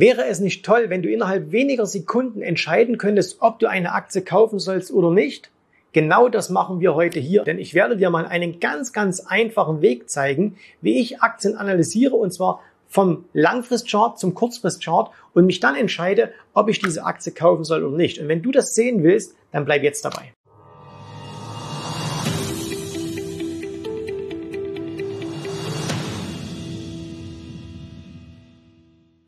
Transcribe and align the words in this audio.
Wäre 0.00 0.24
es 0.24 0.40
nicht 0.40 0.64
toll, 0.64 0.86
wenn 0.88 1.02
du 1.02 1.10
innerhalb 1.10 1.52
weniger 1.52 1.84
Sekunden 1.84 2.40
entscheiden 2.40 2.96
könntest, 2.96 3.42
ob 3.42 3.58
du 3.58 3.68
eine 3.68 3.92
Aktie 3.92 4.22
kaufen 4.22 4.58
sollst 4.58 4.90
oder 4.90 5.10
nicht? 5.10 5.50
Genau 5.92 6.30
das 6.30 6.48
machen 6.48 6.80
wir 6.80 6.94
heute 6.94 7.20
hier, 7.20 7.44
denn 7.44 7.58
ich 7.58 7.74
werde 7.74 7.98
dir 7.98 8.08
mal 8.08 8.24
einen 8.24 8.60
ganz, 8.60 8.94
ganz 8.94 9.20
einfachen 9.20 9.82
Weg 9.82 10.08
zeigen, 10.08 10.56
wie 10.80 11.00
ich 11.00 11.20
Aktien 11.20 11.54
analysiere 11.54 12.16
und 12.16 12.32
zwar 12.32 12.62
vom 12.88 13.26
Langfristchart 13.34 14.18
zum 14.18 14.32
Kurzfristchart 14.32 15.10
und 15.34 15.44
mich 15.44 15.60
dann 15.60 15.76
entscheide, 15.76 16.32
ob 16.54 16.70
ich 16.70 16.78
diese 16.78 17.04
Aktie 17.04 17.32
kaufen 17.32 17.64
soll 17.64 17.84
oder 17.84 17.98
nicht. 17.98 18.18
Und 18.20 18.28
wenn 18.28 18.40
du 18.40 18.52
das 18.52 18.74
sehen 18.74 19.02
willst, 19.02 19.36
dann 19.52 19.66
bleib 19.66 19.82
jetzt 19.82 20.02
dabei. 20.06 20.32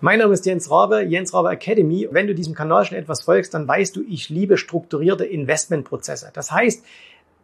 Mein 0.05 0.19
Name 0.19 0.35
ist 0.35 0.45
Jens 0.47 0.69
Rabe, 0.69 1.03
Jens 1.03 1.33
Rabe 1.33 1.51
Academy. 1.51 2.09
Wenn 2.11 2.27
du 2.27 2.35
diesem 2.35 2.57
Kanal 2.57 2.85
schon 2.85 2.99
etwas 2.99 3.23
folgst, 3.23 3.55
dann 3.55 3.69
weißt 3.69 3.95
du, 3.95 4.03
ich 4.03 4.31
liebe 4.31 4.57
strukturierte 4.57 5.25
Investmentprozesse. 5.25 6.33
Das 6.35 6.51
heißt, 6.51 6.85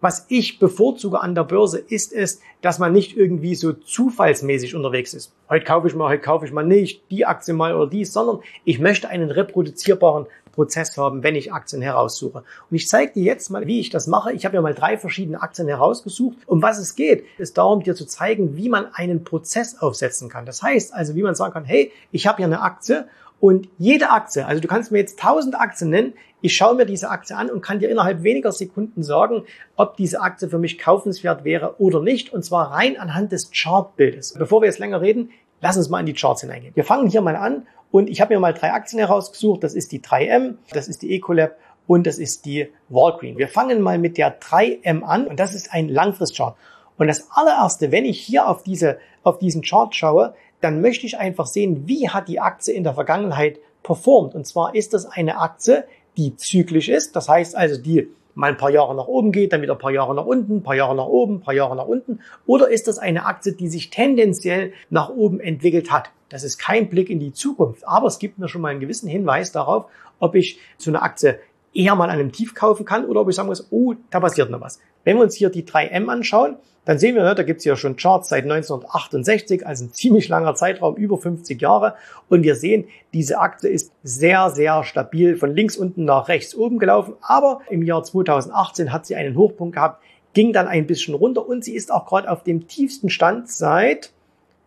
was 0.01 0.27
ich 0.29 0.59
bevorzuge 0.59 1.21
an 1.21 1.37
der 1.37 1.45
Börse 1.45 1.79
ist 1.79 2.13
es, 2.13 2.41
dass 2.61 2.81
man 2.81 2.93
nicht 2.93 3.17
irgendwie 3.17 3.55
so 3.55 3.75
zufallsmäßig 3.75 4.75
unterwegs 4.75 5.15
ist. 5.15 5.33
Heute 5.49 5.65
kaufe 5.65 5.87
ich 5.87 5.95
mal, 5.95 6.09
heute 6.09 6.21
kaufe 6.21 6.47
ich 6.47 6.53
mal 6.53 6.65
nicht, 6.65 7.09
die 7.13 7.27
Aktie 7.27 7.55
mal 7.55 7.77
oder 7.77 7.89
dies, 7.89 8.13
sondern 8.13 8.41
ich 8.65 8.81
möchte 8.81 9.09
einen 9.09 9.31
reproduzierbaren 9.31 10.27
Prozess 10.59 10.97
haben, 10.97 11.23
wenn 11.23 11.37
ich 11.37 11.53
Aktien 11.53 11.83
heraussuche. 11.83 12.39
Und 12.69 12.77
ich 12.77 12.89
zeige 12.89 13.13
dir 13.13 13.23
jetzt 13.23 13.49
mal, 13.49 13.69
wie 13.69 13.79
ich 13.79 13.91
das 13.91 14.09
mache. 14.09 14.33
Ich 14.33 14.45
habe 14.45 14.57
ja 14.57 14.61
mal 14.61 14.75
drei 14.75 14.99
verschiedene 14.99 15.41
Aktien 15.41 15.69
herausgesucht. 15.69 16.37
Um 16.47 16.61
was 16.63 16.79
es 16.79 16.97
geht, 16.97 17.25
ist 17.39 17.59
darum, 17.59 17.85
dir 17.85 17.95
zu 17.95 18.07
zeigen, 18.07 18.57
wie 18.57 18.69
man 18.69 18.89
einen 18.93 19.23
Prozess 19.23 19.79
aufsetzen 19.79 20.29
kann. 20.29 20.47
Das 20.47 20.61
heißt 20.61 20.93
also, 20.93 21.15
wie 21.15 21.23
man 21.23 21.37
sagen 21.37 21.53
kann, 21.53 21.65
hey, 21.65 21.93
ich 22.11 22.27
habe 22.27 22.39
hier 22.39 22.47
eine 22.47 22.61
Aktie 22.61 23.07
und 23.39 23.69
jede 23.79 24.11
Aktie, 24.11 24.45
also 24.45 24.61
du 24.61 24.67
kannst 24.67 24.91
mir 24.91 24.99
jetzt 24.99 25.23
1000 25.23 25.55
Aktien 25.55 25.91
nennen, 25.91 26.15
ich 26.41 26.57
schaue 26.57 26.75
mir 26.75 26.87
diese 26.87 27.09
Aktie 27.09 27.37
an 27.37 27.51
und 27.51 27.61
kann 27.61 27.79
dir 27.79 27.89
innerhalb 27.89 28.25
weniger 28.25 28.51
Sekunden 28.51 29.05
sagen, 29.05 29.45
ob 29.77 29.97
diese 29.97 30.21
Aktie 30.21 30.49
für 30.49 30.59
mich 30.59 30.77
kaufenswert 30.79 31.45
wäre 31.45 31.77
oder 31.79 32.01
nicht, 32.01 32.33
und 32.33 32.45
zwar 32.45 32.73
rein 32.73 32.97
anhand 32.99 33.31
des 33.31 33.53
Chartbildes. 33.53 34.35
Bevor 34.35 34.61
wir 34.61 34.67
jetzt 34.67 34.81
länger 34.81 35.01
reden, 35.01 35.31
lass 35.61 35.77
uns 35.77 35.89
mal 35.89 36.01
in 36.01 36.07
die 36.07 36.15
Charts 36.15 36.41
hineingehen. 36.41 36.75
Wir 36.75 36.85
fangen 36.85 37.09
hier 37.09 37.21
mal 37.21 37.37
an 37.37 37.67
und 37.91 38.11
ich 38.11 38.21
habe 38.21 38.35
mir 38.35 38.41
mal 38.41 38.55
drei 38.55 38.73
Aktien 38.73 38.99
herausgesucht. 38.99 39.65
Das 39.65 39.75
ist 39.75 39.93
die 39.93 40.01
3M, 40.01 40.57
das 40.73 40.89
ist 40.89 41.03
die 41.03 41.15
Ecolab 41.15 41.57
und 41.87 42.07
das 42.07 42.19
ist 42.19 42.45
die 42.45 42.69
Walgreen. 42.89 43.39
Wir 43.39 43.49
fangen 43.49 43.81
mal 43.81 43.99
mit 43.99 44.19
der 44.19 44.41
3M 44.41 45.03
an 45.03 45.27
und 45.27 45.41
das 45.41 45.55
ist 45.55 45.73
ein 45.73 45.89
Langfristchart. 45.89 46.57
Und 46.99 47.07
das 47.07 47.29
allererste, 47.31 47.93
wenn 47.93 48.05
ich 48.05 48.21
hier 48.21 48.49
auf 48.49 48.63
diese, 48.63 48.99
auf 49.23 49.39
diesen 49.39 49.63
Chart 49.63 49.95
schaue, 49.95 50.35
dann 50.61 50.81
möchte 50.81 51.07
ich 51.07 51.19
einfach 51.19 51.47
sehen, 51.47 51.87
wie 51.87 52.09
hat 52.09 52.29
die 52.29 52.41
Aktie 52.41 52.75
in 52.75 52.85
der 52.85 52.95
Vergangenheit 52.95 53.61
performt. 53.83 54.35
Und 54.35 54.47
zwar 54.47 54.75
ist 54.75 54.93
das 54.93 55.07
eine 55.07 55.39
Aktie, 55.39 55.85
die 56.17 56.37
zyklisch 56.37 56.89
ist. 56.89 57.15
Das 57.15 57.29
heißt 57.29 57.57
also, 57.57 57.81
die 57.81 58.09
mal 58.39 58.51
ein 58.51 58.57
paar 58.57 58.71
Jahre 58.71 58.95
nach 58.95 59.09
oben 59.09 59.33
geht, 59.33 59.53
dann 59.53 59.63
wieder 59.63 59.73
ein 59.73 59.81
paar 59.81 59.91
Jahre 59.91 60.15
nach 60.15 60.25
unten, 60.25 60.59
ein 60.59 60.63
paar 60.63 60.77
Jahre 60.77 60.95
nach 60.95 61.07
oben, 61.07 61.35
ein 61.35 61.41
paar 61.41 61.55
Jahre 61.55 61.75
nach 61.75 61.87
unten? 61.87 62.21
Oder 62.47 62.69
ist 62.71 62.87
das 62.87 62.99
eine 62.99 63.27
Aktie, 63.27 63.53
die 63.53 63.67
sich 63.67 63.91
tendenziell 63.91 64.73
nach 64.91 65.09
oben 65.09 65.41
entwickelt 65.41 65.91
hat? 65.91 66.13
Das 66.29 66.45
ist 66.45 66.57
kein 66.57 66.89
Blick 66.89 67.11
in 67.11 67.19
die 67.19 67.33
Zukunft, 67.33 67.87
aber 67.89 68.07
es 68.07 68.21
gibt 68.21 68.39
mir 68.39 68.49
schon 68.49 68.61
mal 68.61 68.69
einen 68.69 68.79
gewissen 68.79 69.09
Hinweis 69.09 69.51
darauf, 69.51 69.87
ob 70.21 70.37
ich 70.37 70.61
so 70.77 70.89
eine 70.89 71.03
Aktie 71.03 71.41
eher 71.75 71.95
mal 71.95 72.11
an 72.11 72.19
einem 72.19 72.33
Tief 72.33 72.55
kaufen 72.55 72.85
kann 72.85 73.05
oder 73.05 73.21
ob 73.21 73.29
ich 73.29 73.37
sagen 73.37 73.49
muss, 73.49 73.69
oh, 73.71 73.95
da 74.11 74.21
passiert 74.21 74.51
noch 74.51 74.61
was. 74.61 74.81
Wenn 75.05 75.17
wir 75.17 75.23
uns 75.23 75.35
hier 75.35 75.51
die 75.51 75.65
3M 75.65 76.09
anschauen, 76.09 76.57
dann 76.89 76.99
sehen 76.99 77.17
wir, 77.17 77.23
ne, 77.23 77.35
da 77.35 77.43
gibt's 77.43 77.67
ja 77.67 77.77
schon 77.77 77.97
Charts 77.97 78.31
seit 78.31 78.45
1968, 78.45 79.67
also 79.67 79.85
ein 79.85 79.93
ziemlich 79.93 80.29
langer 80.29 80.55
Zeitraum, 80.55 80.97
über 80.97 81.19
50 81.19 81.61
Jahre. 81.61 81.97
Und 82.31 82.45
wir 82.45 82.55
sehen, 82.55 82.87
diese 83.13 83.41
Aktie 83.41 83.69
ist 83.69 83.93
sehr, 84.03 84.49
sehr 84.49 84.85
stabil 84.85 85.37
von 85.37 85.55
links 85.55 85.77
unten 85.77 86.07
nach 86.07 86.29
rechts 86.29 86.55
oben 86.55 86.79
gelaufen. 86.79 87.13
Aber 87.21 87.61
im 87.69 87.83
Jahr 87.83 88.05
2018 88.05 88.91
hat 88.91 89.05
sie 89.05 89.17
einen 89.17 89.37
Hochpunkt 89.37 89.75
gehabt, 89.75 90.03
ging 90.33 90.55
dann 90.55 90.67
ein 90.67 90.87
bisschen 90.87 91.15
runter 91.15 91.47
und 91.47 91.63
sie 91.63 91.75
ist 91.75 91.93
auch 91.93 92.07
gerade 92.07 92.31
auf 92.31 92.43
dem 92.43 92.69
tiefsten 92.69 93.11
Stand 93.11 93.51
seit 93.51 94.13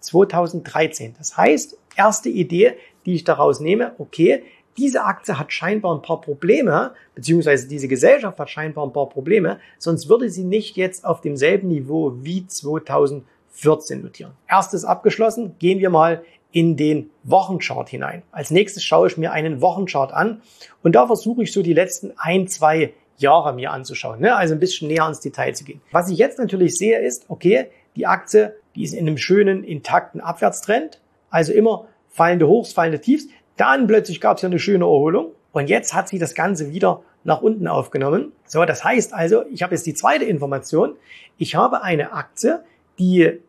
2013. 0.02 1.16
Das 1.18 1.38
heißt, 1.38 1.76
erste 1.96 2.30
Idee, 2.30 2.74
die 3.08 3.16
ich 3.16 3.24
daraus 3.24 3.60
nehme, 3.60 3.96
okay, 3.98 4.44
diese 4.78 5.04
Aktie 5.04 5.38
hat 5.38 5.52
scheinbar 5.52 5.96
ein 5.96 6.02
paar 6.02 6.22
Probleme, 6.22 6.94
beziehungsweise 7.16 7.68
diese 7.68 7.88
Gesellschaft 7.88 8.40
hat 8.40 8.50
scheinbar 8.50 8.86
ein 8.86 8.94
paar 8.94 9.10
Probleme, 9.10 9.60
sonst 9.78 10.10
würde 10.10 10.30
sie 10.30 10.44
nicht 10.44 10.78
jetzt 10.78 11.06
auf 11.06 11.22
demselben 11.22 11.68
Niveau 11.68 12.14
wie 12.22 12.48
2014 12.48 14.02
notieren. 14.02 14.32
Erstes 14.48 14.86
abgeschlossen, 14.86 15.56
gehen 15.60 15.80
wir 15.80 15.90
mal 15.90 16.24
in 16.52 16.76
den 16.76 17.10
Wochenchart 17.24 17.90
hinein. 17.90 18.24
Als 18.32 18.52
nächstes 18.52 18.84
schaue 18.84 19.08
ich 19.08 19.18
mir 19.18 19.32
einen 19.32 19.62
Wochenchart 19.62 20.14
an 20.14 20.42
und 20.84 20.96
da 20.96 21.08
versuche 21.08 21.44
ich 21.44 21.54
so 21.54 21.62
die 21.62 21.74
letzten 21.74 22.14
ein, 22.18 22.48
zwei 22.48 22.94
Jahre 23.18 23.54
mir 23.54 23.72
anzuschauen, 23.72 24.20
ne? 24.20 24.36
also 24.36 24.54
ein 24.54 24.60
bisschen 24.60 24.88
näher 24.88 25.08
ins 25.08 25.20
Detail 25.20 25.54
zu 25.54 25.64
gehen. 25.64 25.82
Was 25.92 26.10
ich 26.10 26.18
jetzt 26.18 26.40
natürlich 26.40 26.78
sehe 26.78 27.00
ist, 27.00 27.26
okay, 27.30 27.68
die 27.96 28.08
Aktie, 28.08 28.56
die 28.76 28.84
ist 28.84 28.94
in 28.94 29.08
einem 29.08 29.18
schönen, 29.18 29.64
intakten 29.64 30.22
Abwärtstrend, 30.22 31.00
also 31.30 31.54
immer 31.54 31.88
fallende 32.10 32.48
Hochs, 32.48 32.74
fallende 32.74 33.00
Tiefs. 33.00 33.28
Dann 33.62 33.86
plötzlich 33.86 34.20
gab 34.20 34.38
es 34.38 34.42
ja 34.42 34.50
eine 34.50 34.58
schöne 34.58 34.86
Erholung 34.86 35.34
und 35.52 35.70
jetzt 35.70 35.94
hat 35.94 36.10
sie 36.10 36.18
das 36.18 36.34
Ganze 36.34 36.72
wieder 36.72 37.04
nach 37.24 37.44
unten 37.44 37.68
aufgenommen. 37.68 38.32
So, 38.48 38.66
das 38.66 38.84
heißt 38.84 39.14
also, 39.14 39.44
ich 39.52 39.62
habe 39.62 39.76
jetzt 39.76 39.86
die 39.86 39.94
zweite 39.94 40.26
Information. 40.26 40.96
Ich 41.38 41.54
habe 41.54 41.84
eine 41.84 42.12
Aktie, 42.12 42.64
die 42.98 43.40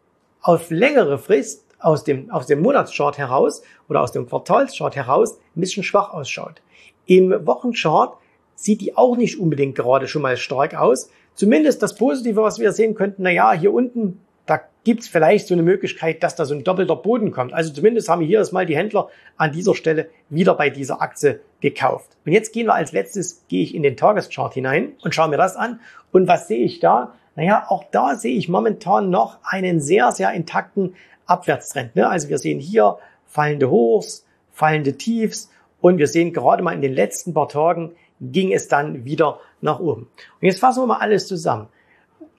auf 0.43 0.69
längere 0.69 1.17
Frist 1.17 1.65
aus 1.79 2.05
dem, 2.05 2.31
aus 2.31 2.47
dem 2.47 2.61
Monatschart 2.61 3.17
heraus 3.17 3.63
oder 3.89 4.03
aus 4.03 4.13
dem 4.13 4.29
Quartalschart 4.29 4.97
heraus 4.97 5.39
ein 5.57 5.61
bisschen 5.63 5.83
schwach 5.83 6.13
ausschaut. 6.13 6.61
Im 7.07 7.47
Wochenchart 7.47 8.19
sieht 8.55 8.83
die 8.83 8.95
auch 8.99 9.17
nicht 9.17 9.41
unbedingt 9.41 9.77
gerade 9.77 10.09
schon 10.09 10.21
mal 10.21 10.37
stark 10.37 10.75
aus. 10.75 11.09
Zumindest 11.33 11.83
das 11.83 11.95
Positive, 11.95 12.43
was 12.43 12.59
wir 12.59 12.73
sehen 12.73 12.95
könnten, 12.95 13.23
na 13.23 13.31
ja, 13.31 13.55
hier 13.55 13.73
unten 13.73 14.21
da 14.47 14.61
gibt 14.85 15.03
es 15.03 15.09
vielleicht 15.09 15.47
so 15.47 15.55
eine 15.55 15.63
Möglichkeit, 15.63 16.23
dass 16.23 16.35
da 16.35 16.45
so 16.45 16.55
ein 16.55 16.65
doppelter 16.65 16.97
Boden 16.97 17.31
kommt. 17.31 17.53
Also 17.53 17.73
zumindest 17.73 18.09
haben 18.09 18.23
hier 18.23 18.39
erstmal 18.39 18.67
die 18.67 18.77
Händler 18.77 19.09
an 19.37 19.53
dieser 19.53 19.75
Stelle 19.75 20.09
wieder 20.29 20.55
bei 20.55 20.71
dieser 20.71 21.01
Aktie 21.01 21.41
gekauft. 21.61 22.17
Und 22.27 22.33
jetzt 22.33 22.53
gehen 22.53 22.67
wir 22.67 22.75
als 22.75 22.93
letztes, 22.93 23.45
gehe 23.49 23.63
ich 23.63 23.75
in 23.75 23.83
den 23.83 23.97
Tageschart 23.97 24.55
hinein 24.55 24.93
und 25.03 25.15
schaue 25.15 25.29
mir 25.29 25.37
das 25.37 25.57
an. 25.57 25.81
Und 26.11 26.27
was 26.27 26.49
sehe 26.49 26.65
ich 26.65 26.81
da? 26.81 27.15
Naja, 27.37 27.67
auch 27.69 27.85
da 27.91 28.17
sehe 28.17 28.37
ich 28.37 28.49
momentan 28.49 29.11
noch 29.11 29.39
einen 29.45 29.81
sehr, 29.81 30.13
sehr 30.13 30.33
intakten 30.33 30.95
Abwärtstrend. 31.27 31.97
Ne? 31.97 32.09
Also 32.09 32.29
wir 32.29 32.39
sehen 32.39 32.59
hier 32.59 32.99
fallende 33.27 33.71
Hochs, 33.71 34.27
fallende 34.53 34.99
Tiefs 34.99 35.51
und 35.81 35.99
wir 35.99 36.09
sehen 36.09 36.33
gerade 36.33 36.63
mal 36.63 36.75
in 36.75 36.83
den 36.83 36.93
letzten 36.93 37.33
paar 37.33 37.49
Tagen 37.49 37.93
ging 38.21 38.53
es 38.53 38.69
dann 38.69 39.05
wieder 39.05 39.41
nach 39.61 39.81
oben. 39.81 40.03
Und 40.41 40.47
jetzt 40.47 40.61
fassen 40.61 40.83
wir 40.83 40.87
mal 40.87 40.99
alles 40.99 41.27
zusammen. 41.27 41.69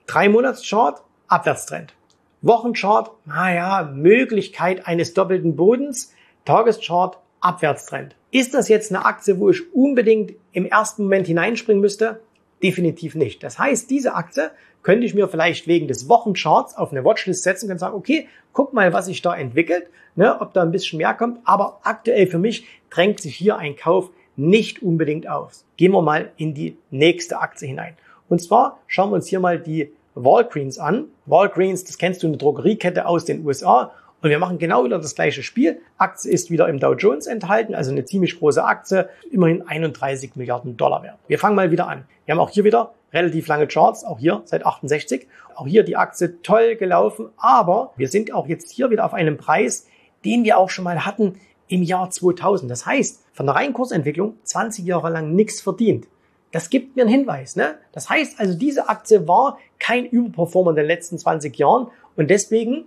Drei 0.06 0.28
Monatschart, 0.28 1.02
Abwärtstrend. 1.34 1.94
Wochenchart, 2.42 3.10
naja, 3.24 3.90
Möglichkeit 3.92 4.86
eines 4.86 5.14
doppelten 5.14 5.56
Bodens. 5.56 6.14
Tageschart, 6.44 7.18
Abwärtstrend. 7.40 8.14
Ist 8.30 8.54
das 8.54 8.68
jetzt 8.68 8.92
eine 8.92 9.04
Aktie, 9.04 9.40
wo 9.40 9.50
ich 9.50 9.74
unbedingt 9.74 10.34
im 10.52 10.64
ersten 10.64 11.02
Moment 11.02 11.26
hineinspringen 11.26 11.80
müsste? 11.80 12.20
Definitiv 12.62 13.16
nicht. 13.16 13.42
Das 13.42 13.58
heißt, 13.58 13.90
diese 13.90 14.14
Aktie 14.14 14.52
könnte 14.84 15.06
ich 15.06 15.14
mir 15.14 15.26
vielleicht 15.26 15.66
wegen 15.66 15.88
des 15.88 16.08
Wochencharts 16.08 16.76
auf 16.76 16.92
eine 16.92 17.04
Watchlist 17.04 17.42
setzen 17.42 17.68
und 17.68 17.78
sagen, 17.78 17.96
okay, 17.96 18.28
guck 18.52 18.72
mal, 18.72 18.92
was 18.92 19.06
sich 19.06 19.20
da 19.20 19.34
entwickelt, 19.34 19.88
ne, 20.14 20.40
ob 20.40 20.54
da 20.54 20.62
ein 20.62 20.70
bisschen 20.70 20.98
mehr 20.98 21.14
kommt. 21.14 21.40
Aber 21.44 21.80
aktuell 21.82 22.28
für 22.28 22.38
mich 22.38 22.64
drängt 22.90 23.18
sich 23.18 23.34
hier 23.34 23.56
ein 23.56 23.74
Kauf 23.74 24.10
nicht 24.36 24.82
unbedingt 24.82 25.28
aus. 25.28 25.64
Gehen 25.78 25.90
wir 25.90 26.02
mal 26.02 26.30
in 26.36 26.54
die 26.54 26.76
nächste 26.92 27.40
Aktie 27.40 27.66
hinein. 27.66 27.96
Und 28.28 28.40
zwar 28.40 28.78
schauen 28.86 29.10
wir 29.10 29.16
uns 29.16 29.26
hier 29.26 29.40
mal 29.40 29.58
die 29.58 29.90
Walgreens 30.14 30.78
an. 30.78 31.06
Walgreens, 31.26 31.84
das 31.84 31.98
kennst 31.98 32.22
du, 32.22 32.26
eine 32.26 32.36
Drogeriekette 32.36 33.06
aus 33.06 33.24
den 33.24 33.44
USA. 33.44 33.92
Und 34.22 34.30
wir 34.30 34.38
machen 34.38 34.58
genau 34.58 34.84
wieder 34.84 34.98
das 34.98 35.14
gleiche 35.14 35.42
Spiel. 35.42 35.80
Aktie 35.98 36.30
ist 36.30 36.50
wieder 36.50 36.66
im 36.68 36.78
Dow 36.78 36.94
Jones 36.94 37.26
enthalten, 37.26 37.74
also 37.74 37.90
eine 37.90 38.06
ziemlich 38.06 38.38
große 38.38 38.64
Aktie, 38.64 39.08
immerhin 39.30 39.66
31 39.68 40.34
Milliarden 40.36 40.78
Dollar 40.78 41.02
wert. 41.02 41.18
Wir 41.28 41.38
fangen 41.38 41.56
mal 41.56 41.70
wieder 41.70 41.88
an. 41.88 42.04
Wir 42.24 42.34
haben 42.34 42.40
auch 42.40 42.48
hier 42.48 42.64
wieder 42.64 42.94
relativ 43.12 43.46
lange 43.48 43.66
Charts, 43.66 44.02
auch 44.02 44.18
hier 44.18 44.40
seit 44.46 44.64
68. 44.64 45.28
Auch 45.54 45.66
hier 45.66 45.82
die 45.82 45.96
Aktie 45.96 46.40
toll 46.42 46.76
gelaufen, 46.76 47.28
aber 47.36 47.92
wir 47.96 48.08
sind 48.08 48.32
auch 48.32 48.48
jetzt 48.48 48.70
hier 48.70 48.90
wieder 48.90 49.04
auf 49.04 49.12
einem 49.12 49.36
Preis, 49.36 49.86
den 50.24 50.42
wir 50.44 50.56
auch 50.56 50.70
schon 50.70 50.84
mal 50.84 51.04
hatten 51.04 51.38
im 51.68 51.82
Jahr 51.82 52.10
2000. 52.10 52.70
Das 52.70 52.86
heißt, 52.86 53.24
von 53.32 53.46
der 53.46 53.56
reinen 53.56 53.74
Kursentwicklung 53.74 54.36
20 54.44 54.86
Jahre 54.86 55.10
lang 55.10 55.34
nichts 55.34 55.60
verdient. 55.60 56.06
Das 56.54 56.70
gibt 56.70 56.94
mir 56.94 57.02
einen 57.02 57.10
Hinweis. 57.10 57.56
Ne? 57.56 57.74
Das 57.90 58.08
heißt 58.08 58.38
also, 58.38 58.54
diese 58.54 58.88
Aktie 58.88 59.26
war 59.26 59.58
kein 59.80 60.06
Überperformer 60.06 60.70
in 60.70 60.76
den 60.76 60.86
letzten 60.86 61.18
20 61.18 61.58
Jahren 61.58 61.88
und 62.14 62.30
deswegen 62.30 62.84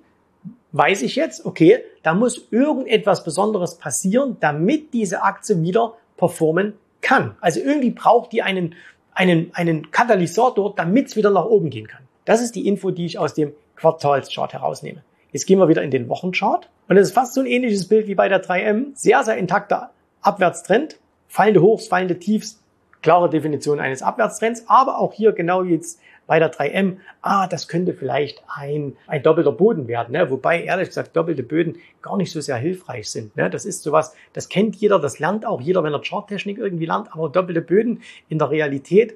weiß 0.71 1.01
ich 1.01 1.17
jetzt, 1.17 1.45
okay, 1.45 1.83
da 2.01 2.13
muss 2.13 2.47
irgendetwas 2.49 3.25
Besonderes 3.25 3.75
passieren, 3.75 4.37
damit 4.39 4.93
diese 4.93 5.21
Aktie 5.21 5.61
wieder 5.63 5.95
performen 6.15 6.75
kann. 7.01 7.35
Also 7.41 7.59
irgendwie 7.59 7.89
braucht 7.89 8.31
die 8.31 8.41
einen, 8.41 8.73
einen, 9.11 9.51
einen 9.53 9.91
Katalysator, 9.91 10.73
damit 10.73 11.07
es 11.07 11.17
wieder 11.17 11.31
nach 11.31 11.45
oben 11.45 11.69
gehen 11.69 11.87
kann. 11.87 12.03
Das 12.23 12.41
ist 12.41 12.55
die 12.55 12.69
Info, 12.69 12.91
die 12.91 13.05
ich 13.05 13.19
aus 13.19 13.33
dem 13.33 13.51
Quartalschart 13.75 14.53
herausnehme. 14.53 15.03
Jetzt 15.33 15.45
gehen 15.45 15.59
wir 15.59 15.67
wieder 15.67 15.83
in 15.83 15.91
den 15.91 16.07
Wochenchart. 16.07 16.69
Und 16.87 16.95
es 16.95 17.09
ist 17.09 17.13
fast 17.13 17.33
so 17.33 17.41
ein 17.41 17.45
ähnliches 17.45 17.89
Bild 17.89 18.07
wie 18.07 18.15
bei 18.15 18.29
der 18.29 18.41
3M. 18.41 18.91
Sehr, 18.93 19.25
sehr 19.25 19.35
intakter 19.35 19.91
Abwärtstrend. 20.21 20.99
Fallende 21.27 21.61
Hochs, 21.61 21.87
fallende 21.87 22.17
Tiefs. 22.17 22.61
Klare 23.07 23.29
Definition 23.29 23.79
eines 23.79 24.01
Abwärtstrends. 24.01 24.65
Aber 24.67 24.99
auch 24.99 25.13
hier 25.13 25.31
genau 25.31 25.63
jetzt 25.63 26.01
bei 26.25 26.39
der 26.39 26.51
3M, 26.51 26.97
ah, 27.21 27.47
das 27.47 27.69
könnte 27.69 27.93
vielleicht 27.93 28.43
ein, 28.53 28.97
ein 29.07 29.23
doppelter 29.23 29.53
Boden 29.53 29.87
werden. 29.87 30.11
Ne? 30.11 30.29
Wobei, 30.29 30.61
ehrlich 30.61 30.89
gesagt, 30.89 31.15
doppelte 31.15 31.41
Böden 31.41 31.77
gar 32.01 32.17
nicht 32.17 32.33
so 32.33 32.41
sehr 32.41 32.57
hilfreich 32.57 33.09
sind. 33.09 33.33
Ne? 33.37 33.49
Das 33.49 33.63
ist 33.63 33.81
sowas, 33.81 34.13
das 34.33 34.49
kennt 34.49 34.75
jeder, 34.75 34.99
das 34.99 35.19
lernt 35.19 35.45
auch 35.45 35.61
jeder, 35.61 35.85
wenn 35.85 35.93
er 35.93 36.01
Charttechnik 36.01 36.57
irgendwie 36.57 36.85
lernt. 36.85 37.13
Aber 37.13 37.29
doppelte 37.29 37.61
Böden 37.61 38.01
in 38.27 38.39
der 38.39 38.49
Realität 38.49 39.15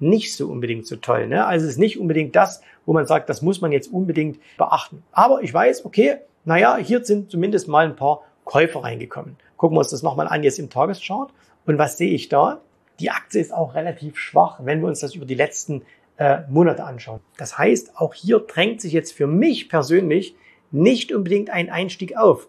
nicht 0.00 0.34
so 0.34 0.48
unbedingt 0.48 0.88
so 0.88 0.96
toll. 0.96 1.28
Ne? 1.28 1.46
Also 1.46 1.66
es 1.66 1.74
ist 1.74 1.78
nicht 1.78 2.00
unbedingt 2.00 2.34
das, 2.34 2.62
wo 2.84 2.92
man 2.92 3.06
sagt, 3.06 3.28
das 3.28 3.42
muss 3.42 3.60
man 3.60 3.70
jetzt 3.70 3.92
unbedingt 3.92 4.40
beachten. 4.58 5.04
Aber 5.12 5.40
ich 5.44 5.54
weiß, 5.54 5.84
okay, 5.84 6.16
naja, 6.44 6.78
hier 6.78 7.04
sind 7.04 7.30
zumindest 7.30 7.68
mal 7.68 7.86
ein 7.86 7.94
paar 7.94 8.22
Käufer 8.44 8.82
reingekommen. 8.82 9.36
Gucken 9.56 9.76
wir 9.76 9.82
uns 9.82 9.90
das 9.90 10.02
nochmal 10.02 10.26
an 10.26 10.42
jetzt 10.42 10.58
im 10.58 10.68
Tageschart. 10.68 11.30
Und 11.64 11.78
was 11.78 11.96
sehe 11.96 12.10
ich 12.10 12.28
da? 12.28 12.60
Die 13.00 13.10
Aktie 13.10 13.40
ist 13.40 13.52
auch 13.52 13.74
relativ 13.74 14.18
schwach, 14.18 14.60
wenn 14.62 14.80
wir 14.80 14.88
uns 14.88 15.00
das 15.00 15.14
über 15.14 15.24
die 15.24 15.34
letzten 15.34 15.82
äh, 16.18 16.40
Monate 16.50 16.84
anschauen. 16.84 17.20
Das 17.38 17.56
heißt, 17.56 17.96
auch 17.96 18.12
hier 18.14 18.40
drängt 18.40 18.82
sich 18.82 18.92
jetzt 18.92 19.12
für 19.12 19.26
mich 19.26 19.68
persönlich 19.70 20.36
nicht 20.70 21.12
unbedingt 21.12 21.50
ein 21.50 21.70
Einstieg 21.70 22.16
auf. 22.16 22.48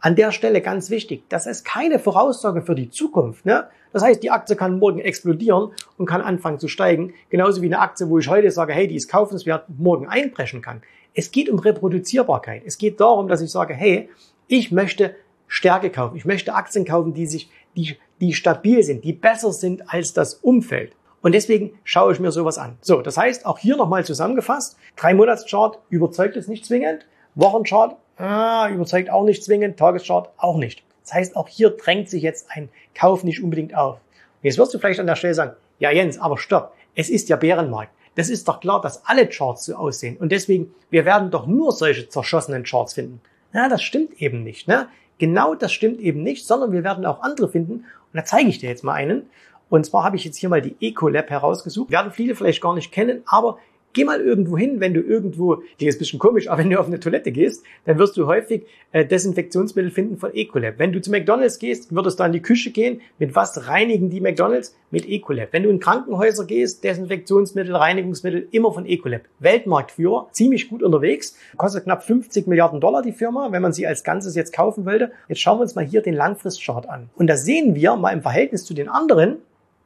An 0.00 0.16
der 0.16 0.32
Stelle 0.32 0.60
ganz 0.60 0.90
wichtig, 0.90 1.24
das 1.28 1.46
ist 1.46 1.64
keine 1.64 1.98
Voraussage 1.98 2.62
für 2.62 2.74
die 2.74 2.90
Zukunft. 2.90 3.46
Ne? 3.46 3.68
Das 3.92 4.02
heißt, 4.02 4.22
die 4.22 4.30
Aktie 4.30 4.56
kann 4.56 4.78
morgen 4.78 4.98
explodieren 4.98 5.70
und 5.98 6.06
kann 6.06 6.20
anfangen 6.20 6.58
zu 6.58 6.68
steigen. 6.68 7.12
Genauso 7.30 7.62
wie 7.62 7.66
eine 7.66 7.78
Aktie, 7.78 8.08
wo 8.08 8.18
ich 8.18 8.28
heute 8.28 8.50
sage, 8.50 8.72
hey, 8.72 8.88
die 8.88 8.96
ist 8.96 9.08
kaufenswert, 9.08 9.66
morgen 9.68 10.08
einbrechen 10.08 10.62
kann. 10.62 10.82
Es 11.14 11.30
geht 11.30 11.48
um 11.48 11.58
Reproduzierbarkeit. 11.58 12.62
Es 12.66 12.76
geht 12.76 13.00
darum, 13.00 13.28
dass 13.28 13.40
ich 13.40 13.50
sage, 13.50 13.74
hey, 13.74 14.08
ich 14.48 14.72
möchte 14.72 15.14
Stärke 15.46 15.90
kaufen. 15.90 16.16
Ich 16.16 16.24
möchte 16.24 16.54
Aktien 16.54 16.84
kaufen, 16.84 17.14
die 17.14 17.26
sich, 17.26 17.50
die, 17.76 17.96
die 18.20 18.32
stabil 18.32 18.82
sind, 18.82 19.04
die 19.04 19.12
besser 19.12 19.52
sind 19.52 19.92
als 19.92 20.12
das 20.12 20.34
Umfeld. 20.34 20.92
Und 21.22 21.32
deswegen 21.32 21.78
schaue 21.84 22.12
ich 22.12 22.20
mir 22.20 22.32
sowas 22.32 22.58
an. 22.58 22.76
So, 22.82 23.00
das 23.00 23.16
heißt, 23.16 23.46
auch 23.46 23.58
hier 23.58 23.76
nochmal 23.76 24.04
zusammengefasst, 24.04 24.76
drei 24.96 25.14
Monatschart 25.14 25.78
überzeugt 25.88 26.36
es 26.36 26.48
nicht 26.48 26.66
zwingend, 26.66 27.06
Wochenchart 27.34 27.96
ah, 28.18 28.68
überzeugt 28.68 29.10
auch 29.10 29.24
nicht 29.24 29.44
zwingend, 29.44 29.78
Tageschart 29.78 30.30
auch 30.36 30.56
nicht. 30.56 30.82
Das 31.02 31.14
heißt, 31.14 31.36
auch 31.36 31.48
hier 31.48 31.70
drängt 31.70 32.08
sich 32.08 32.22
jetzt 32.22 32.48
ein 32.50 32.68
Kauf 32.94 33.24
nicht 33.24 33.42
unbedingt 33.42 33.76
auf. 33.76 33.96
Und 33.96 34.00
jetzt 34.42 34.58
wirst 34.58 34.72
du 34.74 34.78
vielleicht 34.78 35.00
an 35.00 35.06
der 35.06 35.16
Stelle 35.16 35.34
sagen, 35.34 35.56
ja 35.78 35.90
Jens, 35.90 36.18
aber 36.18 36.38
stopp, 36.38 36.74
es 36.94 37.10
ist 37.10 37.28
ja 37.28 37.36
Bärenmarkt. 37.36 37.92
Das 38.14 38.30
ist 38.30 38.46
doch 38.46 38.60
klar, 38.60 38.80
dass 38.80 39.04
alle 39.06 39.28
Charts 39.28 39.64
so 39.64 39.74
aussehen. 39.74 40.16
Und 40.16 40.30
deswegen, 40.30 40.72
wir 40.90 41.04
werden 41.04 41.30
doch 41.30 41.46
nur 41.46 41.72
solche 41.72 42.08
zerschossenen 42.08 42.62
Charts 42.62 42.94
finden. 42.94 43.20
Ja, 43.52 43.68
das 43.68 43.82
stimmt 43.82 44.20
eben 44.20 44.44
nicht. 44.44 44.68
Ne? 44.68 44.88
Genau 45.18 45.54
das 45.54 45.72
stimmt 45.72 46.00
eben 46.00 46.22
nicht, 46.22 46.46
sondern 46.46 46.72
wir 46.72 46.84
werden 46.84 47.06
auch 47.06 47.22
andere 47.22 47.48
finden. 47.48 47.72
Und 47.72 47.84
da 48.12 48.24
zeige 48.24 48.48
ich 48.48 48.58
dir 48.58 48.68
jetzt 48.68 48.84
mal 48.84 48.94
einen. 48.94 49.28
Und 49.70 49.86
zwar 49.86 50.04
habe 50.04 50.16
ich 50.16 50.24
jetzt 50.24 50.36
hier 50.36 50.48
mal 50.48 50.62
die 50.62 50.76
Ecolab 50.80 51.30
herausgesucht. 51.30 51.90
Werden 51.90 52.12
viele 52.12 52.34
vielleicht 52.34 52.60
gar 52.60 52.74
nicht 52.74 52.92
kennen, 52.92 53.22
aber 53.26 53.58
Geh 53.94 54.04
mal 54.04 54.20
irgendwo 54.20 54.58
hin, 54.58 54.80
wenn 54.80 54.92
du 54.92 55.00
irgendwo, 55.00 55.62
die 55.78 55.86
ist 55.86 55.96
ein 55.96 55.98
bisschen 56.00 56.18
komisch, 56.18 56.48
aber 56.48 56.58
wenn 56.58 56.70
du 56.70 56.80
auf 56.80 56.88
eine 56.88 56.98
Toilette 56.98 57.30
gehst, 57.30 57.64
dann 57.84 57.96
wirst 57.98 58.16
du 58.16 58.26
häufig 58.26 58.66
äh, 58.90 59.06
Desinfektionsmittel 59.06 59.92
finden 59.92 60.16
von 60.18 60.34
Ecolab. 60.34 60.74
Wenn 60.78 60.92
du 60.92 61.00
zu 61.00 61.12
McDonalds 61.12 61.60
gehst, 61.60 61.94
würdest 61.94 62.18
du 62.18 62.24
an 62.24 62.32
die 62.32 62.42
Küche 62.42 62.72
gehen. 62.72 63.00
Mit 63.20 63.36
was 63.36 63.68
reinigen 63.68 64.10
die 64.10 64.20
McDonalds? 64.20 64.76
Mit 64.90 65.08
Ecolab. 65.08 65.48
Wenn 65.52 65.62
du 65.62 65.70
in 65.70 65.78
Krankenhäuser 65.78 66.44
gehst, 66.44 66.82
Desinfektionsmittel, 66.82 67.74
Reinigungsmittel, 67.74 68.48
immer 68.50 68.72
von 68.72 68.84
Ecolab. 68.84 69.22
Weltmarktführer, 69.38 70.28
ziemlich 70.32 70.68
gut 70.68 70.82
unterwegs. 70.82 71.36
Kostet 71.56 71.84
knapp 71.84 72.02
50 72.02 72.48
Milliarden 72.48 72.80
Dollar 72.80 73.00
die 73.00 73.12
Firma, 73.12 73.52
wenn 73.52 73.62
man 73.62 73.72
sie 73.72 73.86
als 73.86 74.02
Ganzes 74.02 74.34
jetzt 74.34 74.52
kaufen 74.52 74.84
wollte. 74.84 75.12
Jetzt 75.28 75.40
schauen 75.40 75.58
wir 75.58 75.62
uns 75.62 75.76
mal 75.76 75.84
hier 75.84 76.02
den 76.02 76.14
Langfristchart 76.14 76.88
an. 76.88 77.10
Und 77.14 77.28
da 77.28 77.36
sehen 77.36 77.76
wir 77.76 77.94
mal 77.94 78.10
im 78.10 78.22
Verhältnis 78.22 78.64
zu 78.64 78.74
den 78.74 78.88
anderen, 78.88 79.36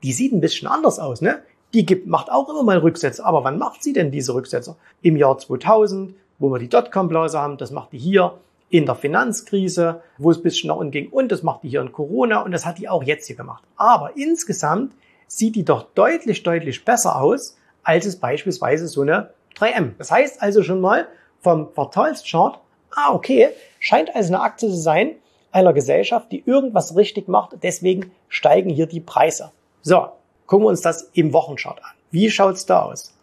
die 0.03 0.13
sieht 0.13 0.33
ein 0.33 0.41
bisschen 0.41 0.69
anders 0.69 0.99
aus, 0.99 1.21
ne? 1.21 1.43
Die 1.75 1.85
gibt, 1.85 2.07
macht 2.07 2.31
auch 2.31 2.49
immer 2.49 2.63
mal 2.63 2.79
Rücksätze. 2.79 3.25
Aber 3.25 3.45
wann 3.45 3.59
macht 3.59 3.83
sie 3.83 3.93
denn 3.93 4.11
diese 4.11 4.35
Rücksätze? 4.35 4.77
Im 5.03 5.17
Jahr 5.17 5.37
2000, 5.39 6.15
wo 6.39 6.51
wir 6.51 6.59
die 6.59 6.69
Dotcom-Blase 6.69 7.39
haben, 7.39 7.57
das 7.57 7.71
macht 7.71 7.93
die 7.93 7.99
hier 7.99 8.35
in 8.71 8.87
der 8.87 8.95
Finanzkrise, 8.95 10.03
wo 10.19 10.31
es 10.31 10.39
ein 10.39 10.43
bisschen 10.43 10.69
nach 10.69 10.77
unten 10.77 10.93
ging. 10.93 11.09
Und 11.11 11.33
das 11.33 11.43
macht 11.43 11.63
die 11.63 11.69
hier 11.69 11.81
in 11.81 11.93
Corona 11.93 12.43
und 12.43 12.53
das 12.53 12.67
hat 12.67 12.79
die 12.79 12.89
auch 12.89 13.03
jetzt 13.03 13.27
hier 13.27 13.37
gemacht. 13.37 13.65
Aber 13.77 14.17
insgesamt 14.17 14.93
sieht 15.27 15.57
die 15.57 15.65
doch 15.65 15.87
deutlich, 15.95 16.43
deutlich 16.43 16.85
besser 16.85 17.21
aus, 17.21 17.57
als 17.83 18.07
es 18.07 18.17
beispielsweise 18.17 18.89
so 18.89 19.03
eine 19.03 19.31
3M. 19.59 19.93
Das 19.99 20.11
heißt 20.11 20.43
also 20.43 20.63
schon 20.63 20.81
mal 20.81 21.07
vom 21.41 21.73
Quartalschart, 21.73 22.61
ah, 22.95 23.13
okay, 23.13 23.49
scheint 23.79 24.15
also 24.15 24.35
eine 24.35 24.43
Aktie 24.43 24.69
zu 24.69 24.77
sein 24.77 25.17
einer 25.51 25.73
Gesellschaft, 25.73 26.31
die 26.33 26.43
irgendwas 26.45 26.97
richtig 26.97 27.29
macht. 27.29 27.57
Deswegen 27.63 28.13
steigen 28.29 28.71
hier 28.71 28.87
die 28.87 29.01
Preise. 29.01 29.51
So, 29.83 30.09
Gucken 30.49 30.65
wir 30.65 30.71
uns 30.71 30.81
das 30.81 31.11
im 31.13 31.35
Wochenchart 31.35 31.85
an. 31.85 31.91
Wie 32.11 32.31
schaut's 32.31 32.65
da 32.65 32.81
aus? 32.81 33.15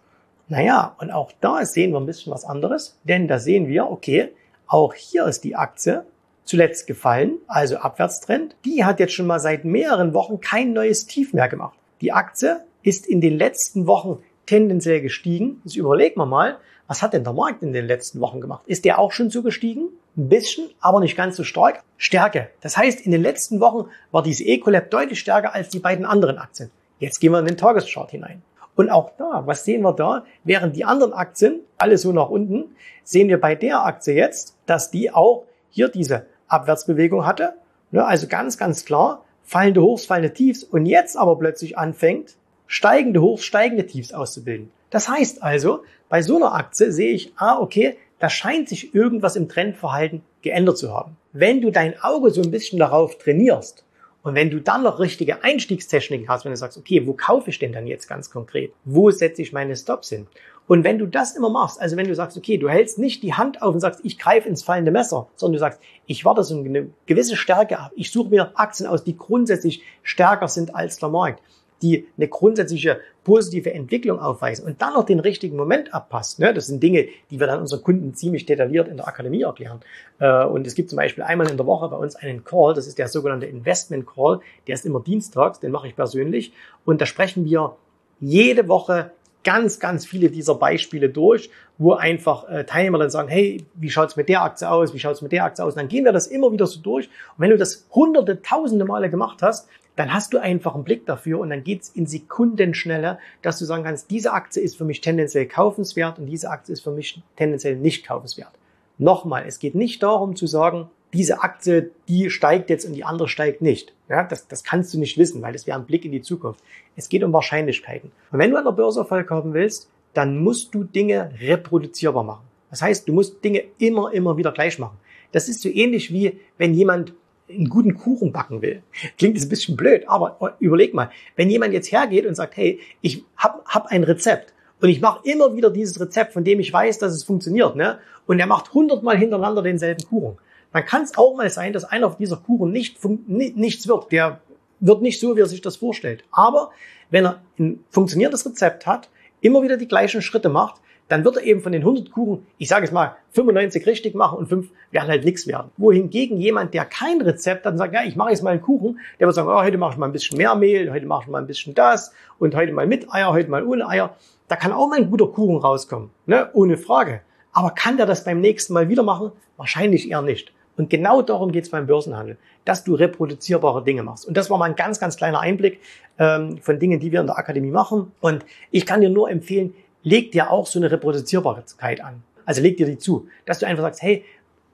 Naja, 0.48 0.96
und 1.00 1.10
auch 1.10 1.32
da 1.42 1.66
sehen 1.66 1.92
wir 1.92 2.00
ein 2.00 2.06
bisschen 2.06 2.32
was 2.32 2.46
anderes, 2.46 3.00
denn 3.04 3.28
da 3.28 3.40
sehen 3.40 3.68
wir, 3.68 3.90
okay, 3.90 4.30
auch 4.68 4.94
hier 4.94 5.26
ist 5.26 5.44
die 5.44 5.56
Aktie 5.56 6.06
zuletzt 6.44 6.86
gefallen, 6.86 7.40
also 7.48 7.78
Abwärtstrend. 7.78 8.56
Die 8.64 8.86
hat 8.86 9.00
jetzt 9.00 9.14
schon 9.14 9.26
mal 9.26 9.40
seit 9.40 9.66
mehreren 9.66 10.14
Wochen 10.14 10.40
kein 10.40 10.74
neues 10.74 11.08
Tief 11.08 11.34
mehr 11.34 11.50
gemacht. 11.50 11.76
Die 12.00 12.14
Aktie 12.14 12.64
ist 12.84 13.08
in 13.08 13.22
den 13.22 13.40
letzten 13.40 13.88
Wochen 13.88 14.20
tendenziell 14.46 15.02
gestiegen. 15.02 15.62
Jetzt 15.64 15.78
überlegen 15.78 16.20
wir 16.20 16.28
mal, 16.28 16.60
was 16.86 17.02
hat 17.02 17.14
denn 17.14 17.24
der 17.24 17.34
Markt 17.34 17.64
in 17.64 17.74
den 17.74 17.88
letzten 17.88 18.20
Wochen 18.20 18.40
gemacht? 18.40 18.62
Ist 18.68 18.86
der 18.86 19.00
auch 19.00 19.12
schon 19.12 19.32
so 19.32 19.42
gestiegen? 19.42 19.88
Ein 20.16 20.30
bisschen, 20.30 20.70
aber 20.80 21.00
nicht 21.00 21.18
ganz 21.18 21.38
so 21.38 21.44
stark. 21.44 21.82
Stärke. 21.98 22.52
Das 22.62 22.78
heißt, 22.78 23.02
in 23.02 23.12
den 23.12 23.24
letzten 23.24 23.60
Wochen 23.62 23.90
war 24.12 24.22
diese 24.22 24.46
Ecolab 24.46 24.92
deutlich 24.92 25.20
stärker 25.20 25.56
als 25.56 25.70
die 25.70 25.80
beiden 25.80 26.06
anderen 26.06 26.38
Aktien. 26.38 26.70
Jetzt 27.00 27.20
gehen 27.20 27.32
wir 27.32 27.40
in 27.40 27.46
den 27.46 27.58
Tageschart 27.58 28.12
hinein. 28.12 28.42
Und 28.76 28.90
auch 28.90 29.12
da, 29.18 29.44
was 29.46 29.64
sehen 29.64 29.82
wir 29.82 29.94
da? 29.94 30.26
Während 30.44 30.76
die 30.76 30.86
anderen 30.86 31.14
Aktien 31.14 31.62
alle 31.78 31.98
so 31.98 32.12
nach 32.12 32.30
unten, 32.30 32.76
sehen 33.04 33.30
wir 33.30 33.40
bei 33.40 33.56
der 33.56 33.86
Aktie 33.86 34.14
jetzt, 34.14 34.58
dass 34.66 34.92
die 34.92 35.12
auch 35.12 35.46
hier 35.70 35.88
diese 35.88 36.26
Abwärtsbewegung 36.48 37.26
hatte. 37.26 37.54
Also 37.94 38.28
ganz, 38.28 38.58
ganz 38.58 38.84
klar, 38.84 39.24
fallende 39.44 39.82
Hochs, 39.82 40.06
fallende 40.06 40.34
Tiefs 40.34 40.64
und 40.64 40.86
jetzt 40.86 41.16
aber 41.16 41.38
plötzlich 41.38 41.78
anfängt, 41.78 42.36
steigende 42.68 43.22
Hochs, 43.22 43.46
steigende 43.46 43.86
Tiefs 43.86 44.12
auszubilden. 44.12 44.72
Das 44.90 45.08
heißt 45.08 45.42
also, 45.44 45.84
bei 46.10 46.22
so 46.22 46.36
einer 46.36 46.54
Aktie 46.54 46.92
sehe 46.92 47.14
ich, 47.14 47.34
ah, 47.38 47.60
okay, 47.60 47.98
da 48.20 48.30
scheint 48.30 48.68
sich 48.70 48.94
irgendwas 48.94 49.36
im 49.36 49.48
Trendverhalten 49.48 50.24
geändert 50.42 50.78
zu 50.78 50.94
haben. 50.94 51.16
Wenn 51.32 51.62
du 51.62 51.72
dein 51.72 52.02
Auge 52.02 52.32
so 52.32 52.42
ein 52.42 52.52
bisschen 52.52 52.80
darauf 52.80 53.18
trainierst, 53.18 53.85
und 54.26 54.34
wenn 54.34 54.50
du 54.50 54.60
dann 54.60 54.82
noch 54.82 55.00
richtige 55.00 55.44
Einstiegstechniken 55.44 56.28
hast, 56.28 56.46
wenn 56.46 56.52
du 56.52 56.58
sagst, 56.58 56.80
okay, 56.80 57.06
wo 57.06 57.14
kaufe 57.14 57.52
ich 57.52 57.60
denn 57.60 57.72
dann 57.72 57.86
jetzt 57.86 58.08
ganz 58.08 58.32
konkret? 58.32 58.74
Wo 58.84 59.12
setze 59.12 59.44
ich 59.44 59.54
meine 59.54 59.76
Stops 59.76 60.10
hin? 60.10 60.26
Und 60.66 60.84
wenn 60.84 60.98
du 60.98 61.06
das 61.06 61.36
immer 61.36 61.52
machst, 61.52 61.80
also 61.80 61.96
wenn 61.96 62.08
du 62.08 62.16
sagst, 62.16 62.36
okay, 62.36 62.58
du 62.58 62.68
hältst 62.68 62.98
nicht 62.98 63.22
die 63.22 63.36
Hand 63.36 63.62
auf 63.62 63.76
und 63.76 63.82
sagst, 63.82 64.00
ich 64.02 64.18
greife 64.18 64.50
ins 64.50 64.64
fallende 64.64 64.90
Messer, 64.90 65.28
sondern 65.36 65.54
du 65.54 65.60
sagst, 65.60 65.80
ich 66.08 66.26
warte 66.26 66.44
so 66.44 66.58
eine 66.58 66.88
gewisse 67.06 67.36
Stärke 67.36 67.78
ab. 67.78 67.92
Ich 67.96 68.12
suche 68.12 68.30
mir 68.30 68.52
Aktien 68.56 68.90
aus, 68.90 69.04
die 69.04 69.16
grundsätzlich 69.16 69.84
stärker 70.02 70.48
sind 70.48 70.74
als 70.74 70.98
der 70.98 71.10
Markt 71.10 71.44
die 71.82 72.08
eine 72.18 72.28
grundsätzliche 72.28 73.00
positive 73.24 73.74
Entwicklung 73.74 74.20
aufweisen 74.20 74.66
und 74.66 74.82
dann 74.82 74.94
noch 74.94 75.04
den 75.04 75.20
richtigen 75.20 75.58
Moment 75.58 75.94
abpasst. 75.94 76.40
Ne? 76.40 76.54
Das 76.54 76.68
sind 76.68 76.82
Dinge, 76.82 77.08
die 77.32 77.40
wir 77.40 77.48
dann 77.48 77.60
unseren 77.60 77.84
Kunden 77.84 78.14
ziemlich 78.14 78.46
detailliert 78.46 78.88
in 78.88 78.98
der 78.98 79.08
Akademie 79.08 79.42
erklären. 79.42 79.82
Äh, 80.20 80.46
und 80.46 80.66
es 80.68 80.76
gibt 80.76 80.90
zum 80.90 80.98
Beispiel 80.98 81.24
einmal 81.24 81.50
in 81.50 81.58
der 81.58 81.66
Woche 81.66 81.90
bei 81.90 81.98
uns 81.98 82.16
einen 82.16 82.44
Call, 82.44 82.74
das 82.74 82.88
ist 82.88 82.98
der 82.98 83.08
sogenannte 83.08 83.46
Investment 83.46 84.06
Call, 84.08 84.40
der 84.68 84.76
ist 84.76 84.86
immer 84.86 85.02
dienstags, 85.02 85.60
den 85.60 85.72
mache 85.72 85.88
ich 85.88 85.96
persönlich. 85.96 86.54
Und 86.86 87.02
da 87.02 87.06
sprechen 87.06 87.46
wir 87.46 87.76
jede 88.20 88.68
Woche 88.68 89.12
ganz, 89.44 89.80
ganz 89.80 90.06
viele 90.06 90.30
dieser 90.30 90.56
Beispiele 90.56 91.10
durch, 91.10 91.50
wo 91.78 91.94
einfach 91.94 92.50
äh, 92.50 92.66
Teilnehmer 92.66 92.98
dann 92.98 93.10
sagen, 93.10 93.30
hey, 93.30 93.64
wie 93.76 93.90
schaut's 93.90 94.16
mit 94.16 94.28
der 94.28 94.42
Aktie 94.42 94.70
aus, 94.70 94.94
wie 94.94 95.00
schaut's 95.00 95.22
mit 95.22 95.32
der 95.32 95.46
Aktie 95.46 95.64
aus? 95.64 95.74
Und 95.74 95.80
dann 95.80 95.88
gehen 95.88 96.04
wir 96.04 96.12
das 96.12 96.28
immer 96.28 96.52
wieder 96.52 96.66
so 96.68 96.80
durch. 96.80 97.06
Und 97.06 97.40
wenn 97.40 97.52
du 97.52 97.58
das 97.58 97.86
hunderte, 97.94 98.42
tausende 98.42 98.86
Male 98.86 99.10
gemacht 99.10 99.42
hast, 99.42 99.70
dann 99.96 100.14
hast 100.14 100.34
du 100.34 100.40
einfach 100.40 100.76
einen 100.76 100.84
Blick 100.84 101.06
dafür 101.06 101.40
und 101.40 101.50
dann 101.50 101.64
geht's 101.64 101.90
in 101.90 102.06
Sekunden 102.06 102.74
schneller, 102.74 103.20
dass 103.42 103.60
du 103.60 103.66
sagen 103.66 103.84
kannst, 103.84 104.12
diese 104.12 104.34
Aktie 104.34 104.62
ist 104.62 104.78
für 104.78 104.86
mich 104.86 105.02
tendenziell 105.02 105.46
kaufenswert 105.46 106.20
und 106.20 106.26
diese 106.26 106.50
Aktie 106.50 106.74
ist 106.74 106.82
für 106.82 106.92
mich 106.92 107.22
tendenziell 107.38 107.78
nicht 107.78 108.06
kaufenswert. 108.06 108.52
Nochmal, 108.98 109.46
es 109.48 109.60
geht 109.60 109.76
nicht 109.76 110.04
darum 110.04 110.36
zu 110.36 110.48
sagen, 110.48 110.90
diese 111.14 111.42
Aktie, 111.42 111.92
die 112.10 112.30
steigt 112.30 112.70
jetzt 112.70 112.86
und 112.86 112.94
die 112.94 113.06
andere 113.06 113.30
steigt 113.30 113.62
nicht. 113.62 113.94
Ja, 114.10 114.24
das, 114.24 114.48
das 114.48 114.64
kannst 114.64 114.94
du 114.94 115.00
nicht 115.00 115.18
wissen, 115.18 115.42
weil 115.42 115.54
das 115.54 115.66
wäre 115.66 115.78
ein 115.78 115.86
Blick 115.86 116.04
in 116.04 116.12
die 116.12 116.22
Zukunft. 116.22 116.62
Es 116.96 117.08
geht 117.08 117.24
um 117.24 117.32
Wahrscheinlichkeiten. 117.32 118.12
Und 118.32 118.40
wenn 118.40 118.52
du 118.52 118.58
an 118.58 118.66
der 118.66 118.72
Börse 118.72 119.00
Erfolg 119.00 119.30
haben 119.30 119.54
willst, 119.54 119.90
dann 120.14 120.38
musst 120.44 120.76
du 120.76 120.84
Dinge 120.84 121.32
reproduzierbar 121.40 122.24
machen. 122.24 122.44
Das 122.70 122.82
heißt, 122.82 123.08
du 123.08 123.14
musst 123.14 123.44
Dinge 123.44 123.64
immer, 123.78 124.12
immer 124.14 124.38
wieder 124.38 124.52
gleich 124.52 124.78
machen. 124.78 124.98
Das 125.32 125.48
ist 125.48 125.62
so 125.62 125.70
ähnlich 125.70 126.12
wie 126.12 126.40
wenn 126.58 126.74
jemand 126.74 127.14
einen 127.50 127.70
guten 127.70 127.96
Kuchen 127.96 128.32
backen 128.32 128.62
will. 128.62 128.82
Klingt 129.18 129.36
jetzt 129.36 129.46
ein 129.46 129.50
bisschen 129.50 129.76
blöd, 129.76 130.04
aber 130.08 130.56
überleg 130.60 130.94
mal, 130.94 131.12
wenn 131.36 131.50
jemand 131.50 131.74
jetzt 131.74 131.92
hergeht 131.92 132.26
und 132.26 132.36
sagt, 132.36 132.58
hey, 132.58 132.80
ich 133.02 133.24
hab, 133.38 133.66
hab 133.66 133.88
ein 133.88 134.04
Rezept 134.04 134.54
und 134.82 134.90
ich 134.90 135.02
mache 135.02 135.20
immer 135.24 135.56
wieder 135.56 135.70
dieses 135.70 136.00
Rezept, 136.00 136.34
von 136.34 136.44
dem 136.44 136.60
ich 136.60 136.72
weiß, 136.72 137.00
dass 137.00 137.14
es 137.14 137.24
funktioniert, 137.24 137.76
ne? 137.76 138.00
und 138.26 138.40
er 138.40 138.48
macht 138.48 138.74
hundertmal 138.74 139.18
hintereinander 139.18 139.62
denselben 139.62 140.04
Kuchen, 140.08 140.38
dann 140.74 140.86
kann 140.86 141.04
es 141.04 141.18
auch 141.18 141.36
mal 141.36 141.50
sein, 141.50 141.72
dass 141.72 141.86
einer 141.86 142.08
auf 142.08 142.18
dieser 142.18 142.38
Kuchen 142.38 142.72
nicht, 142.72 143.00
nichts 143.28 143.88
wird. 143.88 144.12
Der 144.12 144.42
wird 144.82 145.02
nicht 145.02 145.20
so, 145.22 145.36
wie 145.36 145.40
er 145.40 145.46
sich 145.46 145.62
das 145.62 145.78
vorstellt. 145.78 146.24
Aber 146.32 146.72
wenn 147.10 147.26
er 147.26 147.42
ein 147.58 147.84
funktionierendes 147.90 148.46
Rezept 148.46 148.86
hat, 148.86 149.10
immer 149.40 149.62
wieder 149.62 149.78
die 149.78 149.88
gleichen 149.88 150.22
Schritte 150.22 150.50
macht, 150.50 150.82
dann 151.08 151.24
wird 151.24 151.38
er 151.38 151.44
eben 151.44 151.62
von 151.62 151.72
den 151.72 151.82
100 151.82 152.12
Kuchen, 152.12 152.46
ich 152.58 152.68
sage 152.68 152.86
es 152.86 152.92
mal, 152.92 153.16
95 153.32 153.86
richtig 153.86 154.16
machen 154.16 154.38
und 154.38 154.48
5 154.48 154.70
werden 154.92 155.08
halt 155.08 155.24
nichts 155.24 155.48
werden. 155.48 155.72
Wohingegen 155.78 156.38
jemand, 156.38 156.74
der 156.74 156.86
kein 156.86 157.22
Rezept 157.22 157.66
hat 157.66 157.74
und 157.74 157.78
sagt, 157.78 157.94
ja, 157.94 158.04
ich 158.04 158.16
mache 158.16 158.32
jetzt 158.32 158.44
mal 158.44 158.52
einen 158.52 158.62
Kuchen, 158.62 159.00
der 159.20 159.28
wird 159.28 159.36
sagen, 159.36 159.48
oh, 159.48 159.62
heute 159.62 159.78
mache 159.78 159.94
ich 159.94 159.98
mal 159.98 160.08
ein 160.08 160.12
bisschen 160.12 160.38
mehr 160.38 160.56
Mehl, 160.56 160.92
heute 160.92 161.06
mache 161.06 161.24
ich 161.24 161.30
mal 161.30 161.40
ein 161.40 161.48
bisschen 161.48 161.76
das 161.76 162.14
und 162.40 162.56
heute 162.56 162.72
mal 162.72 162.88
mit 162.88 163.14
Eier, 163.14 163.32
heute 163.32 163.50
mal 163.50 163.66
ohne 163.66 163.88
Eier. 163.88 164.16
Da 164.48 164.56
kann 164.56 164.72
auch 164.72 164.88
mal 164.88 165.00
ein 165.00 165.10
guter 165.10 165.28
Kuchen 165.28 165.58
rauskommen, 165.58 166.10
ne? 166.26 166.50
ohne 166.54 166.78
Frage. 166.78 167.22
Aber 167.52 167.72
kann 167.72 167.98
der 167.98 168.06
das 168.06 168.24
beim 168.24 168.42
nächsten 168.42 168.74
Mal 168.74 168.90
wieder 168.90 169.04
machen? 169.04 169.32
Wahrscheinlich 169.58 170.10
eher 170.10 170.22
nicht. 170.22 170.52
Und 170.78 170.90
genau 170.90 171.22
darum 171.22 171.52
geht 171.52 171.64
es 171.64 171.70
beim 171.70 171.88
Börsenhandel, 171.88 172.38
dass 172.66 172.84
du 172.84 172.96
reproduzierbare 172.96 173.84
Dinge 173.84 174.04
machst. 174.04 174.28
Und 174.28 174.36
das 174.36 174.50
war 174.50 174.58
mal 174.58 174.66
ein 174.66 174.76
ganz, 174.76 175.00
ganz 175.00 175.16
kleiner 175.16 175.40
Einblick 175.40 175.80
ähm, 176.20 176.58
von 176.58 176.80
Dingen, 176.80 177.00
die 177.00 177.12
wir 177.12 177.22
in 177.22 177.28
der 177.28 177.38
Akademie 177.38 177.72
machen. 177.72 178.12
Und 178.20 178.46
ich 178.72 178.86
kann 178.86 179.02
dir 179.02 179.10
nur 179.10 179.30
empfehlen, 179.30 179.74
leg 180.06 180.32
dir 180.32 180.52
auch 180.52 180.68
so 180.68 180.80
eine 180.80 180.90
Reproduzierbarkeit 180.90 182.00
an. 182.00 182.24
Also 182.46 182.62
leg 182.62 182.78
dir 182.78 182.86
die 182.86 182.98
zu, 182.98 183.28
dass 183.46 183.60
du 183.60 183.68
einfach 183.68 183.84
sagst, 183.84 184.02
hey, 184.02 184.24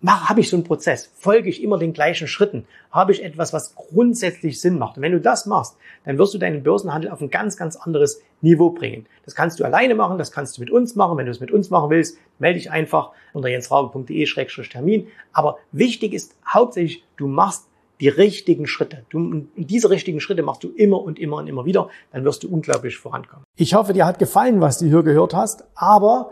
habe 0.06 0.42
ich 0.42 0.50
so 0.50 0.58
einen 0.58 0.64
Prozess? 0.64 1.12
Folge 1.16 1.50
ich 1.50 1.64
immer 1.64 1.78
den 1.78 1.94
gleichen 1.94 2.28
Schritten? 2.28 2.66
Habe 2.92 3.12
ich 3.12 3.24
etwas, 3.24 3.54
was 3.54 3.76
grundsätzlich 3.76 4.60
Sinn 4.60 4.78
macht? 4.78 4.98
Und 4.98 5.04
wenn 5.04 5.12
du 5.12 5.22
das 5.22 5.46
machst, 5.46 5.78
dann 6.06 6.18
wirst 6.18 6.34
du 6.34 6.38
deinen 6.38 6.64
Börsenhandel 6.64 7.12
auf 7.12 7.22
ein 7.22 7.30
ganz, 7.30 7.56
ganz 7.56 7.76
anderes 7.76 8.22
Niveau 8.42 8.72
bringen. 8.72 9.06
Das 9.26 9.36
kannst 9.36 9.60
du 9.60 9.64
alleine 9.64 9.96
machen, 9.96 10.18
das 10.18 10.32
kannst 10.32 10.58
du 10.58 10.62
mit 10.62 10.72
uns 10.72 10.96
machen. 10.96 11.18
Wenn 11.18 11.28
du 11.28 11.32
es 11.32 11.40
mit 11.40 11.52
uns 11.52 11.70
machen 11.70 11.92
willst, 11.92 12.18
melde 12.40 12.58
dich 12.60 12.72
einfach 12.72 13.12
unter 13.34 13.48
jensraube.de-termin. 13.48 15.08
Aber 15.34 15.60
wichtig 15.72 16.14
ist 16.14 16.36
hauptsächlich, 16.48 17.04
du 17.18 17.28
machst 17.28 17.68
die 18.02 18.10
richtigen 18.10 18.68
Schritte. 18.68 19.06
Du, 19.10 19.48
diese 19.56 19.90
richtigen 19.90 20.20
Schritte 20.20 20.44
machst 20.44 20.64
du 20.64 20.70
immer 20.70 21.02
und 21.02 21.20
immer 21.20 21.38
und 21.38 21.48
immer 21.48 21.66
wieder, 21.66 21.90
dann 22.12 22.26
wirst 22.26 22.44
du 22.44 22.50
unglaublich 22.50 22.98
vorankommen. 22.98 23.46
Ich 23.56 23.76
hoffe, 23.76 23.94
dir 23.94 24.06
hat 24.06 24.20
gefallen, 24.20 24.60
was 24.60 24.80
du 24.80 24.88
hier 24.88 25.04
gehört 25.04 25.34
hast, 25.34 25.64
aber 25.76 26.32